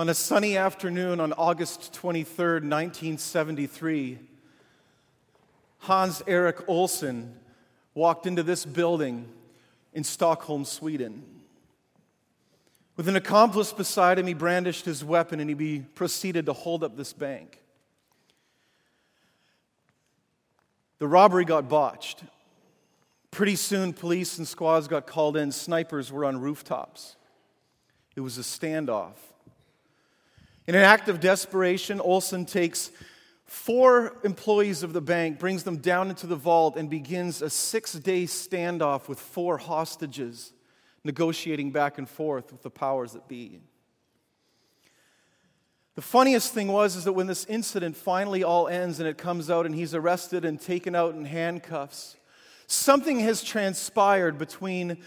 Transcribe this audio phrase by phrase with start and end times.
[0.00, 4.18] On a sunny afternoon on August 23, 1973,
[5.80, 7.34] Hans Erik Olsson
[7.92, 9.28] walked into this building
[9.92, 11.22] in Stockholm, Sweden.
[12.96, 16.96] With an accomplice beside him, he brandished his weapon and he proceeded to hold up
[16.96, 17.60] this bank.
[20.98, 22.22] The robbery got botched.
[23.30, 25.52] Pretty soon, police and squads got called in.
[25.52, 27.16] Snipers were on rooftops.
[28.16, 29.16] It was a standoff.
[30.70, 32.92] In an act of desperation, Olsson takes
[33.44, 37.94] four employees of the bank, brings them down into the vault, and begins a six
[37.94, 40.52] day standoff with four hostages,
[41.02, 43.58] negotiating back and forth with the powers that be.
[45.96, 49.50] The funniest thing was is that when this incident finally all ends and it comes
[49.50, 52.16] out and he's arrested and taken out in handcuffs,
[52.68, 54.98] something has transpired between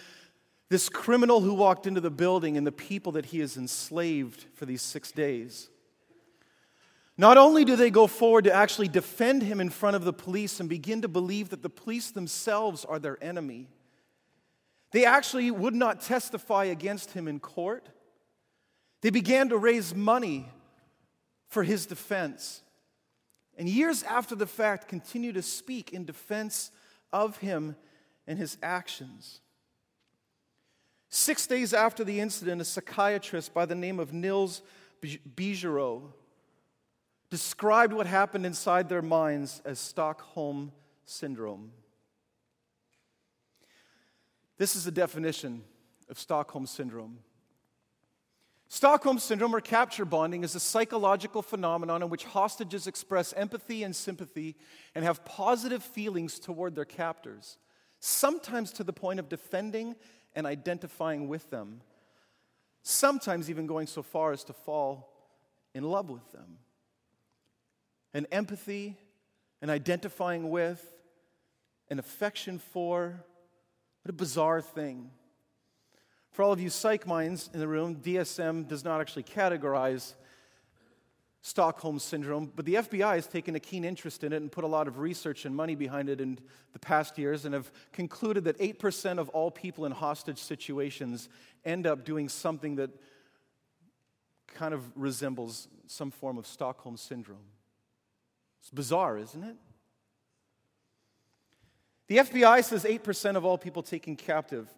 [0.70, 4.66] this criminal who walked into the building and the people that he has enslaved for
[4.66, 5.70] these 6 days.
[7.16, 10.60] Not only do they go forward to actually defend him in front of the police
[10.60, 13.70] and begin to believe that the police themselves are their enemy,
[14.92, 17.88] they actually would not testify against him in court.
[19.02, 20.50] They began to raise money
[21.50, 22.64] for his defense.
[23.58, 26.72] And years after the fact, continue to speak in defense
[27.12, 27.76] of him
[28.26, 29.42] and his actions.
[31.16, 34.64] Six days after the incident, a psychiatrist by the name of Nils
[35.00, 36.02] Bejerot
[37.30, 40.72] described what happened inside their minds as Stockholm
[41.06, 41.72] Syndrome.
[44.58, 45.64] This is the definition
[46.10, 47.20] of Stockholm Syndrome.
[48.68, 53.96] Stockholm Syndrome or capture bonding is a psychological phenomenon in which hostages express empathy and
[53.96, 54.56] sympathy
[54.96, 57.60] and have positive feelings toward their captors,
[58.00, 59.96] sometimes to the point of defending
[60.36, 61.82] and identifying with them,
[62.82, 65.10] sometimes even going so far as to fall
[65.74, 66.58] in love with them
[68.14, 68.98] And empathy,
[69.62, 70.86] and identifying with,
[71.90, 73.24] an affection for.
[74.02, 75.10] What a bizarre thing.
[76.32, 80.16] For all of you psych minds in the room, DSM does not actually categorize
[81.46, 84.68] Stockholm Syndrome, but the FBI has taken a keen interest in it and put a
[84.68, 86.40] lot of research and money behind it in
[86.72, 91.28] the past years and have concluded that 8% of all people in hostage situations
[91.66, 92.92] end up doing something that
[94.48, 97.50] kind of resembles some form of Stockholm Syndrome.
[98.62, 99.58] It's bizarre, isn't it?
[102.08, 104.70] The FBI says 8% of all people taken captive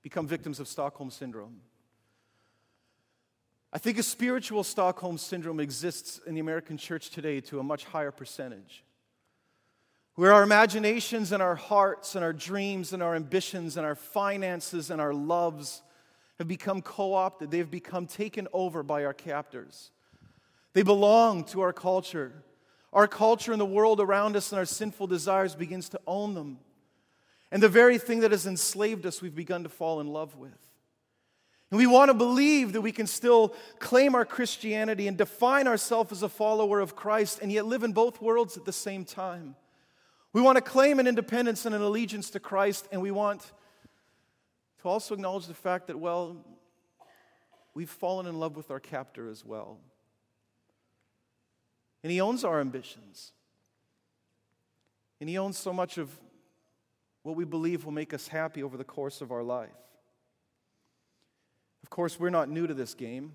[0.00, 1.60] become victims of Stockholm Syndrome.
[3.74, 7.84] I think a spiritual Stockholm Syndrome exists in the American church today to a much
[7.84, 8.84] higher percentage.
[10.14, 14.92] Where our imaginations and our hearts and our dreams and our ambitions and our finances
[14.92, 15.82] and our loves
[16.38, 19.90] have become co opted, they've become taken over by our captors.
[20.72, 22.44] They belong to our culture.
[22.92, 26.58] Our culture and the world around us and our sinful desires begins to own them.
[27.50, 30.63] And the very thing that has enslaved us, we've begun to fall in love with.
[31.74, 36.12] And we want to believe that we can still claim our Christianity and define ourselves
[36.12, 39.56] as a follower of Christ and yet live in both worlds at the same time.
[40.32, 43.50] We want to claim an independence and an allegiance to Christ, and we want
[44.82, 46.36] to also acknowledge the fact that, well,
[47.74, 49.80] we've fallen in love with our captor as well.
[52.04, 53.32] And He owns our ambitions.
[55.20, 56.08] And He owns so much of
[57.24, 59.70] what we believe will make us happy over the course of our life.
[61.84, 63.34] Of course, we're not new to this game.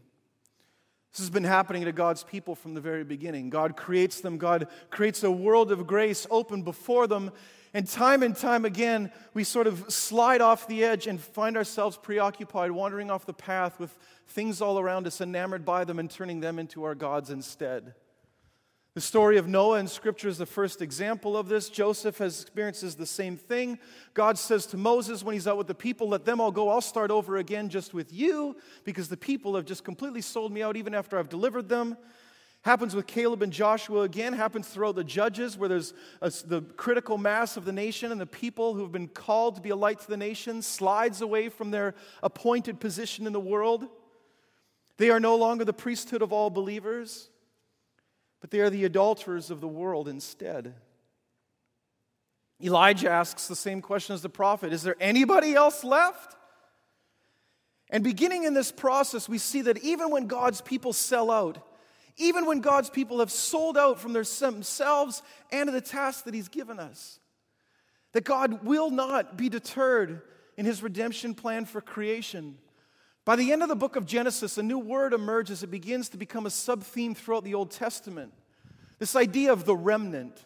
[1.12, 3.52] This has been happening to God's people from the very beginning.
[3.52, 7.32] God creates them, God creates a world of grace open before them,
[7.76, 11.96] and time and time again, we sort of slide off the edge and find ourselves
[11.96, 13.96] preoccupied, wandering off the path with
[14.30, 17.94] things all around us, enamored by them, and turning them into our gods instead.
[19.00, 21.70] The story of Noah in Scripture is the first example of this.
[21.70, 23.80] Joseph has experiences the same thing.
[24.14, 26.68] God says to Moses when he's out with the people, Let them all go.
[26.68, 30.62] I'll start over again just with you because the people have just completely sold me
[30.62, 31.96] out even after I've delivered them.
[32.64, 37.18] Happens with Caleb and Joshua again, happens throughout the judges where there's a, the critical
[37.18, 40.02] mass of the nation and the people who have been called to be a light
[40.02, 43.88] to the nation slides away from their appointed position in the world.
[44.98, 47.30] They are no longer the priesthood of all believers
[48.42, 50.74] but they are the adulterers of the world instead.
[52.62, 56.36] Elijah asks the same question as the prophet Is there anybody else left?
[57.90, 61.66] And beginning in this process, we see that even when God's people sell out,
[62.18, 66.80] even when God's people have sold out from themselves and the task that He's given
[66.80, 67.20] us,
[68.12, 70.22] that God will not be deterred
[70.56, 72.58] in His redemption plan for creation
[73.30, 75.62] By the end of the book of Genesis, a new word emerges.
[75.62, 78.34] It begins to become a sub theme throughout the Old Testament.
[78.98, 80.44] This idea of the remnant.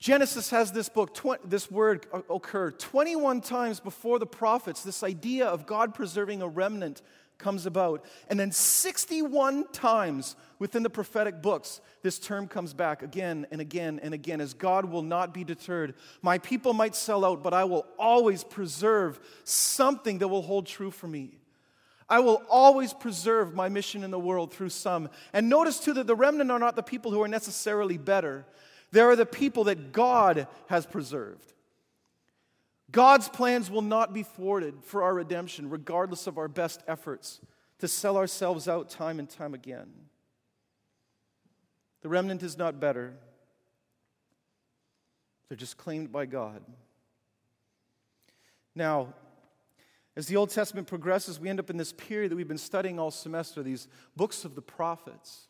[0.00, 4.82] Genesis has this book, tw- this word occur 21 times before the prophets.
[4.82, 7.00] This idea of God preserving a remnant
[7.38, 8.04] comes about.
[8.28, 14.00] And then 61 times within the prophetic books, this term comes back again and again
[14.02, 15.94] and again as God will not be deterred.
[16.20, 20.90] My people might sell out, but I will always preserve something that will hold true
[20.90, 21.38] for me.
[22.08, 25.10] I will always preserve my mission in the world through some.
[25.32, 28.46] And notice too that the remnant are not the people who are necessarily better,
[28.90, 31.52] they are the people that God has preserved.
[32.90, 37.40] God's plans will not be thwarted for our redemption, regardless of our best efforts
[37.78, 39.90] to sell ourselves out time and time again.
[42.00, 43.14] The remnant is not better,
[45.48, 46.62] they're just claimed by God.
[48.74, 49.14] Now,
[50.16, 52.98] as the Old Testament progresses, we end up in this period that we've been studying
[52.98, 55.47] all semester, these books of the prophets.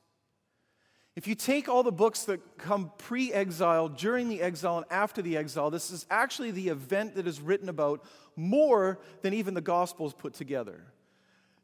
[1.19, 5.20] If you take all the books that come pre exile, during the exile, and after
[5.20, 8.05] the exile, this is actually the event that is written about
[8.37, 10.81] more than even the Gospels put together.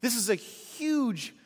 [0.01, 1.37] This is a huge,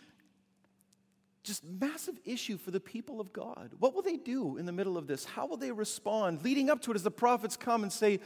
[1.42, 3.72] just massive issue for the people of God.
[3.78, 5.26] What will they do in the middle of this?
[5.26, 6.42] How will they respond?
[6.42, 8.20] Leading up to it, as the prophets come and say,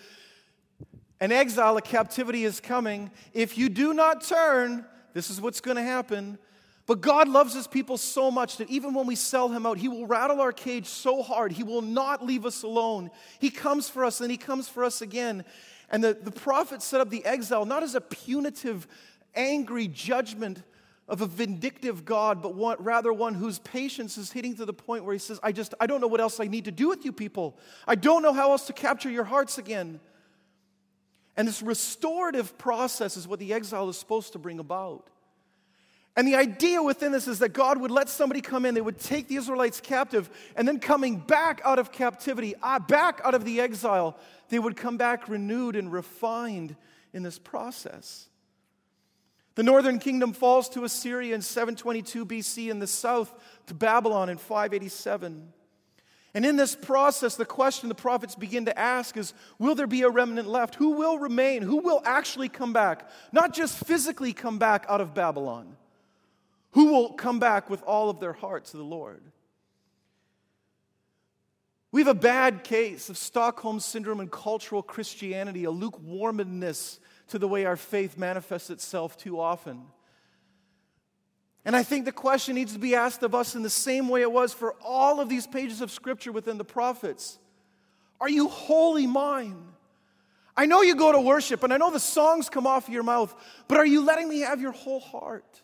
[1.18, 3.10] An exile, a captivity is coming.
[3.32, 6.38] If you do not turn, this is what's going to happen.
[6.86, 9.88] But God loves his people so much that even when we sell him out, he
[9.88, 11.52] will rattle our cage so hard.
[11.52, 13.10] He will not leave us alone.
[13.38, 15.44] He comes for us and he comes for us again.
[15.90, 18.88] And the, the prophet set up the exile not as a punitive,
[19.34, 20.62] angry judgment
[21.08, 25.04] of a vindictive God, but one, rather one whose patience is hitting to the point
[25.04, 27.04] where he says, I just, I don't know what else I need to do with
[27.04, 27.58] you people.
[27.86, 30.00] I don't know how else to capture your hearts again.
[31.36, 35.08] And this restorative process is what the exile is supposed to bring about.
[36.14, 38.98] And the idea within this is that God would let somebody come in, they would
[38.98, 43.44] take the Israelites captive, and then coming back out of captivity, uh, back out of
[43.44, 44.18] the exile,
[44.50, 46.76] they would come back renewed and refined
[47.14, 48.28] in this process.
[49.54, 53.32] The northern kingdom falls to Assyria in 722 BC, and the south
[53.66, 55.50] to Babylon in 587.
[56.34, 60.02] And in this process, the question the prophets begin to ask is Will there be
[60.02, 60.74] a remnant left?
[60.76, 61.62] Who will remain?
[61.62, 63.08] Who will actually come back?
[63.32, 65.76] Not just physically come back out of Babylon
[66.72, 69.22] who will come back with all of their heart to the Lord.
[71.92, 76.98] We have a bad case of Stockholm Syndrome and cultural Christianity, a lukewarmness
[77.28, 79.82] to the way our faith manifests itself too often.
[81.64, 84.22] And I think the question needs to be asked of us in the same way
[84.22, 87.38] it was for all of these pages of scripture within the prophets
[88.20, 89.62] Are you wholly mine?
[90.56, 93.34] I know you go to worship and I know the songs come off your mouth,
[93.68, 95.62] but are you letting me have your whole heart?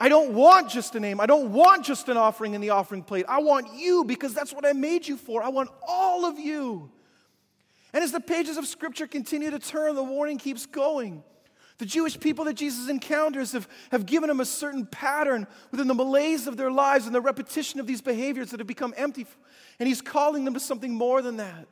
[0.00, 1.20] I don't want just a name.
[1.20, 3.26] I don't want just an offering in the offering plate.
[3.28, 5.42] I want you because that's what I made you for.
[5.42, 6.90] I want all of you.
[7.92, 11.22] And as the pages of Scripture continue to turn, the warning keeps going.
[11.76, 15.94] The Jewish people that Jesus encounters have, have given him a certain pattern within the
[15.94, 19.26] malaise of their lives and the repetition of these behaviors that have become empty.
[19.78, 21.66] And he's calling them to something more than that.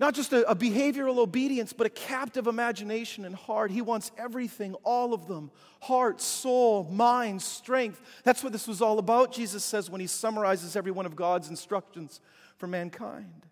[0.00, 3.72] Not just a, a, behavioral obedience, but a captive imagination and heart.
[3.72, 5.50] He wants everything, all of them
[5.80, 8.00] heart, soul, mind, strength.
[8.24, 11.48] That's what this was all about, Jesus says, when he summarizes every one of God's
[11.48, 12.20] instructions
[12.56, 13.46] for mankind.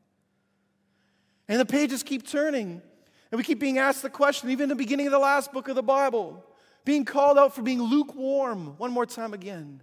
[1.48, 2.82] And the pages keep turning,
[3.30, 5.68] and we keep being asked the question, even in the beginning of the last book
[5.68, 6.44] of the Bible,
[6.84, 8.76] being called out for being lukewarm.
[8.78, 9.82] One more time again.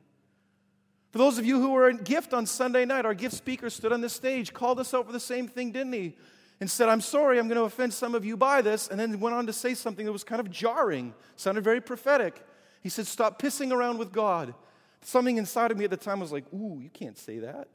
[1.12, 3.93] For those of you who were in gift on Sunday night, our gift speaker stood
[3.93, 6.15] on this stage, called us out for the same thing, didn't he?
[6.63, 9.20] And said, I'm sorry, I'm going to offend some of you by this, and then
[9.20, 12.41] went on to say something that was kind of jarring, sounded very prophetic.
[12.82, 14.53] He said, Stop pissing around with God.
[15.01, 17.67] Something inside of me at the time was like, Ooh, you can't say that.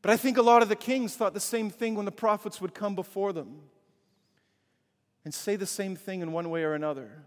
[0.00, 2.58] But I think a lot of the kings thought the same thing when the prophets
[2.62, 3.60] would come before them
[5.26, 7.22] and say the same thing in one way or another.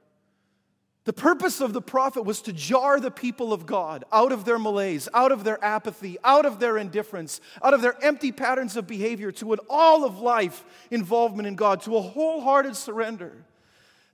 [1.06, 4.58] The purpose of the prophet was to jar the people of God out of their
[4.58, 8.88] malaise, out of their apathy, out of their indifference, out of their empty patterns of
[8.88, 13.32] behavior to an all of life involvement in God, to a wholehearted surrender.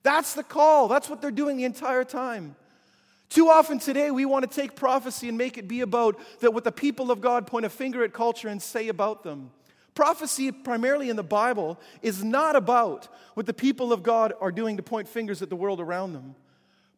[0.04, 0.90] That's the call.
[0.90, 2.58] That's what they're doing the entire time.
[3.30, 6.66] Too often today, we want to take prophecy and make it be about that what
[6.66, 9.52] the people of God point a finger at culture and say about them.
[9.96, 14.76] Prophecy, primarily in the Bible, is not about what the people of God are doing
[14.76, 16.36] to point fingers at the world around them.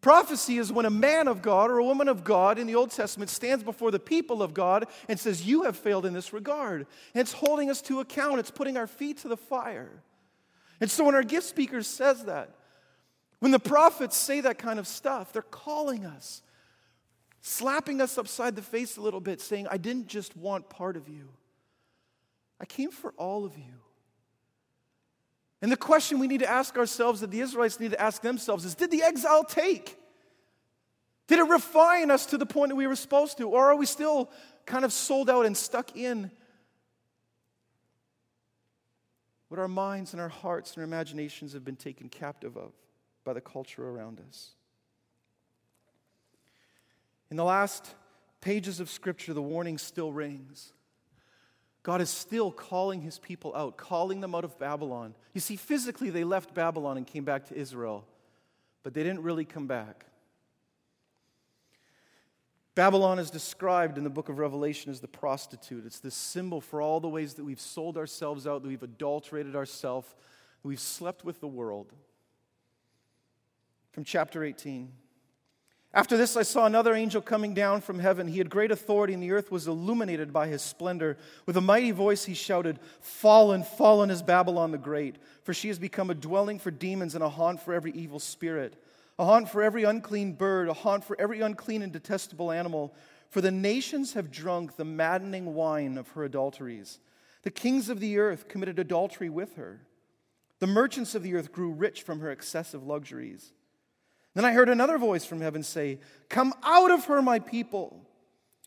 [0.03, 2.91] Prophecy is when a man of God or a woman of God in the Old
[2.91, 6.85] Testament stands before the people of God and says, You have failed in this regard.
[7.13, 10.03] And it's holding us to account, it's putting our feet to the fire.
[10.81, 12.49] And so when our gift speaker says that,
[13.39, 16.41] when the prophets say that kind of stuff, they're calling us,
[17.39, 21.07] slapping us upside the face a little bit, saying, I didn't just want part of
[21.07, 21.29] you,
[22.59, 23.82] I came for all of you.
[25.63, 28.65] And the question we need to ask ourselves, that the Israelites need to ask themselves,
[28.65, 29.97] is Did the exile take?
[31.27, 33.47] Did it refine us to the point that we were supposed to?
[33.47, 34.29] Or are we still
[34.65, 36.29] kind of sold out and stuck in
[39.47, 42.73] what our minds and our hearts and our imaginations have been taken captive of
[43.23, 44.51] by the culture around us?
[47.31, 47.95] In the last
[48.41, 50.73] pages of Scripture, the warning still rings.
[51.83, 55.13] God is still calling his people out, calling them out of Babylon.
[55.33, 58.05] You see, physically, they left Babylon and came back to Israel,
[58.83, 60.05] but they didn't really come back.
[62.73, 65.85] Babylon is described in the book of Revelation as the prostitute.
[65.85, 69.55] It's this symbol for all the ways that we've sold ourselves out, that we've adulterated
[69.55, 70.15] ourselves,
[70.63, 71.91] we've slept with the world.
[73.91, 74.91] From chapter 18.
[75.95, 78.27] After this, I saw another angel coming down from heaven.
[78.27, 81.17] He had great authority, and the earth was illuminated by his splendor.
[81.45, 85.77] With a mighty voice, he shouted, Fallen, fallen is Babylon the Great, for she has
[85.77, 88.81] become a dwelling for demons and a haunt for every evil spirit,
[89.19, 92.95] a haunt for every unclean bird, a haunt for every unclean and detestable animal.
[93.29, 96.99] For the nations have drunk the maddening wine of her adulteries.
[97.43, 99.81] The kings of the earth committed adultery with her.
[100.57, 103.53] The merchants of the earth grew rich from her excessive luxuries.
[104.33, 105.99] Then I heard another voice from heaven say,
[106.29, 108.07] Come out of her, my people,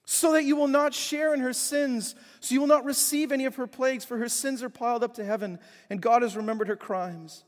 [0.05, 3.45] so that you will not share in her sins, so you will not receive any
[3.47, 5.59] of her plagues, for her sins are piled up to heaven,
[5.91, 7.45] and God has remembered her crimes.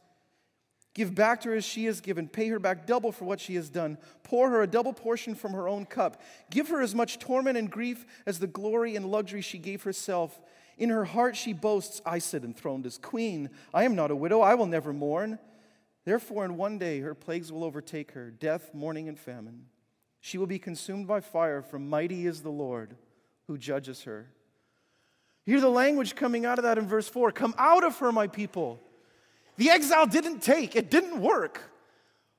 [0.94, 2.26] Give back to her as she has given.
[2.26, 3.98] Pay her back double for what she has done.
[4.24, 6.20] Pour her a double portion from her own cup.
[6.50, 10.40] Give her as much torment and grief as the glory and luxury she gave herself.
[10.76, 13.50] In her heart she boasts, I sit enthroned as queen.
[13.72, 14.40] I am not a widow.
[14.40, 15.38] I will never mourn.
[16.08, 19.66] Therefore, in one day her plagues will overtake her death, mourning, and famine.
[20.22, 22.96] She will be consumed by fire, for mighty is the Lord
[23.46, 24.30] who judges her.
[25.44, 28.26] Hear the language coming out of that in verse 4 Come out of her, my
[28.26, 28.80] people.
[29.58, 31.70] The exile didn't take, it didn't work.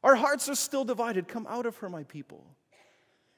[0.03, 1.27] Our hearts are still divided.
[1.27, 2.43] Come out of her, my people.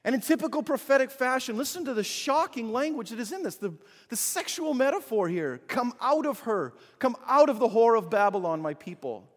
[0.02, 3.74] And in typical prophetic fashion, listen to the shocking language that is in this the,
[4.08, 5.60] the sexual metaphor here.
[5.68, 6.72] Come out of her.
[6.98, 9.28] Come out of the whore of Babylon, my people.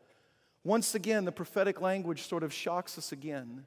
[0.65, 3.63] Once again, the prophetic language sort of shocks us again.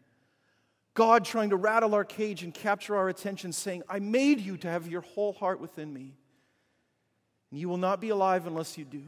[0.94, 4.68] God trying to rattle our cage and capture our attention, saying, I made you to
[4.68, 6.16] have your whole heart within me.
[7.52, 9.04] And you will not be alive unless you do.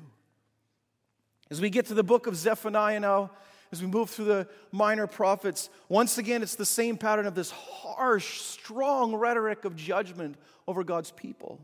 [1.51, 3.33] As we get to the book of Zephaniah now,
[3.73, 7.51] as we move through the minor prophets, once again, it's the same pattern of this
[7.51, 10.37] harsh, strong rhetoric of judgment
[10.69, 11.61] over God's people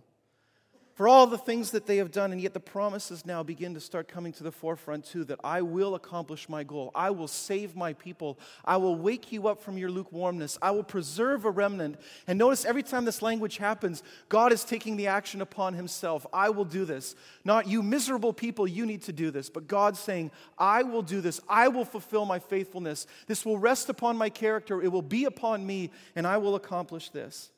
[0.96, 3.80] for all the things that they have done, and yet the promises now begin to
[3.80, 6.90] start coming to the forefront too that I will accomplish my goal.
[6.94, 8.38] I will save my people.
[8.64, 10.56] I will wake you up from your lukewarmness.
[10.62, 12.00] I will preserve a remnant.
[12.26, 16.26] And notice every time this language happens, God is taking the action upon himself.
[16.32, 17.14] I will do this.
[17.44, 21.20] Not you miserable people, you need to do this, but God saying, I will do
[21.20, 21.42] this.
[21.46, 23.06] I will fulfill my faithfulness.
[23.26, 24.80] This will rest upon my character.
[24.80, 27.50] It will be upon me, and I will accomplish this.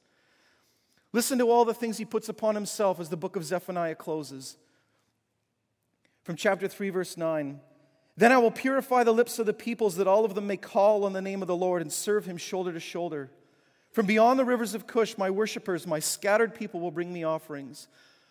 [1.13, 4.57] Listen to all the things he puts upon himself as the book of Zephaniah closes.
[6.23, 7.61] From chapter 3, verse 9
[8.17, 11.05] Then I will purify the lips of the peoples, that all of them may call
[11.05, 13.31] on the name of the Lord and serve him shoulder to shoulder.
[13.93, 17.89] From beyond the rivers of Cush, my worshippers, my scattered people will bring me offerings.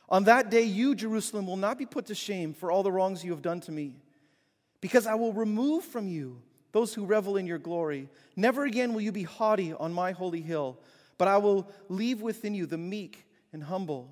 [0.10, 3.24] On that day, you, Jerusalem, will not be put to shame for all the wrongs
[3.26, 3.96] you have done to me,
[4.80, 6.42] because I will remove from you
[6.72, 8.08] those who revel in your glory.
[8.36, 10.78] Never again will you be haughty on my holy hill.
[11.18, 14.10] But I will leave within you the meek and humble.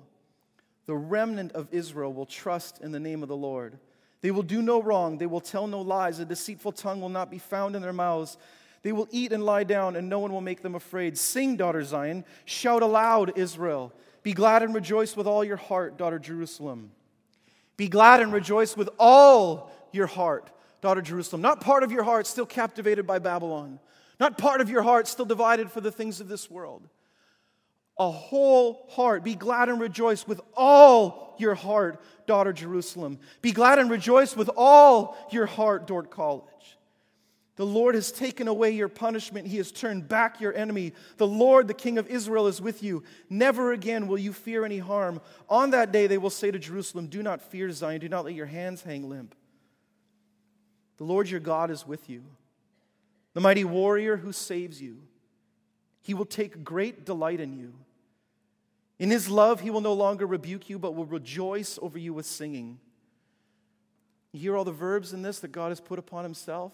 [0.86, 3.78] The remnant of Israel will trust in the name of the Lord.
[4.22, 5.18] They will do no wrong.
[5.18, 6.18] They will tell no lies.
[6.18, 8.38] A deceitful tongue will not be found in their mouths.
[8.82, 11.18] They will eat and lie down, and no one will make them afraid.
[11.18, 12.24] Sing, daughter Zion.
[12.44, 13.92] Shout aloud, Israel.
[14.22, 16.90] Be glad and rejoice with all your heart, daughter Jerusalem.
[17.76, 21.42] Be glad and rejoice with all your heart, daughter Jerusalem.
[21.42, 23.78] Not part of your heart still captivated by Babylon,
[24.18, 26.88] not part of your heart still divided for the things of this world
[27.98, 29.24] a whole heart.
[29.24, 33.18] Be glad and rejoice with all your heart, daughter Jerusalem.
[33.42, 36.42] Be glad and rejoice with all your heart, Dordt College.
[37.56, 39.46] The Lord has taken away your punishment.
[39.46, 40.92] He has turned back your enemy.
[41.16, 43.02] The Lord, the King of Israel, is with you.
[43.30, 45.22] Never again will you fear any harm.
[45.48, 48.02] On that day, they will say to Jerusalem, Do not fear Zion.
[48.02, 49.34] Do not let your hands hang limp.
[50.98, 52.24] The Lord your God is with you,
[53.34, 54.98] the mighty warrior who saves you.
[56.02, 57.74] He will take great delight in you.
[58.98, 62.26] In his love, he will no longer rebuke you, but will rejoice over you with
[62.26, 62.78] singing.
[64.32, 66.72] You hear all the verbs in this that God has put upon himself?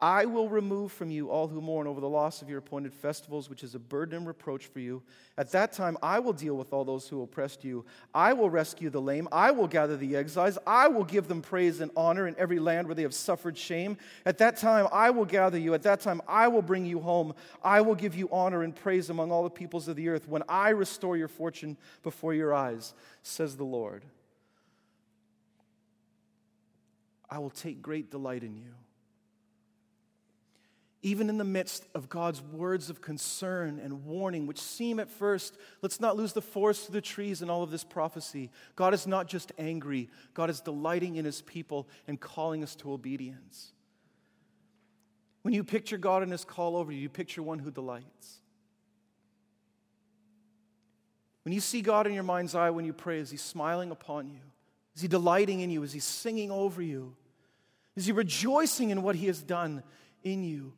[0.00, 3.50] I will remove from you all who mourn over the loss of your appointed festivals,
[3.50, 5.02] which is a burden and reproach for you.
[5.36, 7.84] At that time, I will deal with all those who oppressed you.
[8.14, 9.26] I will rescue the lame.
[9.32, 10.56] I will gather the exiles.
[10.64, 13.96] I will give them praise and honor in every land where they have suffered shame.
[14.24, 15.74] At that time, I will gather you.
[15.74, 17.34] At that time, I will bring you home.
[17.64, 20.44] I will give you honor and praise among all the peoples of the earth when
[20.48, 24.04] I restore your fortune before your eyes, says the Lord.
[27.28, 28.74] I will take great delight in you
[31.02, 35.56] even in the midst of God's words of concern and warning, which seem at first,
[35.80, 38.50] let's not lose the forest of the trees in all of this prophecy.
[38.74, 42.92] God is not just angry, God is delighting in his people and calling us to
[42.92, 43.72] obedience.
[45.42, 48.40] When you picture God and his call over you, you picture one who delights.
[51.44, 54.28] When you see God in your mind's eye when you pray, is he smiling upon
[54.28, 54.40] you?
[54.96, 55.84] Is he delighting in you?
[55.84, 57.14] Is he singing over you?
[57.94, 59.84] Is he rejoicing in what he has done
[60.24, 60.74] in you?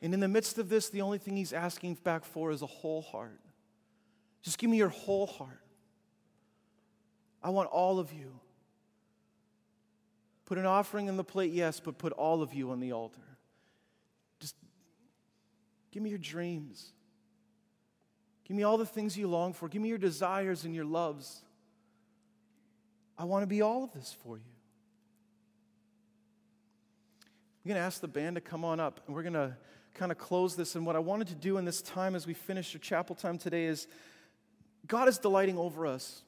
[0.00, 2.66] And in the midst of this, the only thing he's asking back for is a
[2.66, 3.40] whole heart.
[4.42, 5.60] Just give me your whole heart.
[7.42, 8.38] I want all of you.
[10.44, 13.20] Put an offering in the plate, yes, but put all of you on the altar.
[14.40, 14.54] Just
[15.90, 16.92] give me your dreams.
[18.44, 19.68] Give me all the things you long for.
[19.68, 21.42] Give me your desires and your loves.
[23.18, 24.44] I want to be all of this for you.
[27.64, 29.54] I'm going to ask the band to come on up, and we're going to
[29.98, 30.76] kind of close this.
[30.76, 33.36] And what I wanted to do in this time as we finish our chapel time
[33.36, 33.88] today is
[34.86, 36.22] God is delighting over us.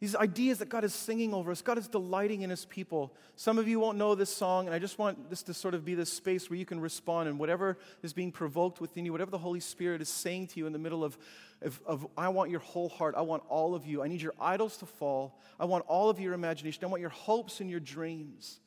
[0.00, 3.14] These ideas that God is singing over us, God is delighting in His people.
[3.36, 5.84] Some of you won't know this song, and I just want this to sort of
[5.84, 9.30] be this space where you can respond and whatever is being provoked within you, whatever
[9.30, 11.18] the Holy Spirit is saying to you in the middle of,
[11.60, 14.02] of, of I want your whole heart, I want all of you.
[14.02, 15.38] I need your idols to fall.
[15.58, 16.82] I want all of your imagination.
[16.82, 18.58] I want your hopes and your dreams.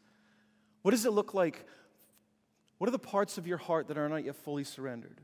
[0.83, 1.65] What does it look like
[2.77, 5.21] what are the parts of your heart that are not yet fully surrendered?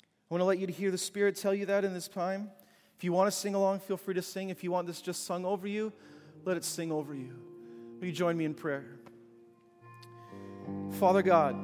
[0.00, 2.50] I want to let you to hear the Spirit tell you that in this time.
[2.96, 4.50] If you want to sing along, feel free to sing.
[4.50, 5.92] If you want this just sung over you,
[6.44, 7.34] let it sing over you.
[8.00, 8.84] Will you join me in prayer?
[10.98, 11.56] Father God,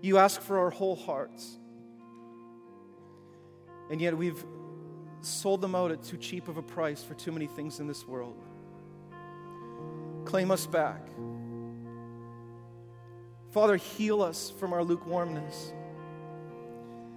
[0.00, 1.58] you ask for our whole hearts,
[3.90, 4.44] and yet we've
[5.20, 8.06] sold them out at too cheap of a price for too many things in this
[8.06, 8.40] world.
[10.24, 11.08] Claim us back.
[13.50, 15.72] Father, heal us from our lukewarmness.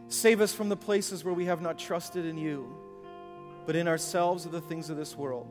[0.08, 2.74] Save us from the places where we have not trusted in you,
[3.66, 5.48] but in ourselves or the things of this world.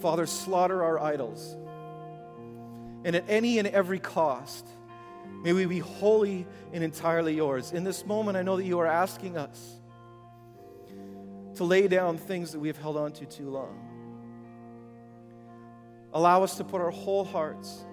[0.00, 1.56] Father, slaughter our idols.
[3.04, 4.66] And at any and every cost,
[5.42, 7.72] may we be wholly and entirely yours.
[7.72, 9.80] In this moment, I know that you are asking us
[11.56, 13.84] to lay down things that we have held on to too long.
[16.12, 17.84] Allow us to put our whole hearts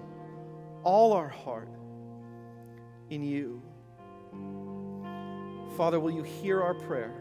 [0.85, 1.67] all our heart
[3.09, 3.61] in you.
[5.75, 7.13] Father, will you hear our prayer?